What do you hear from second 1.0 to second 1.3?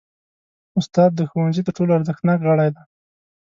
د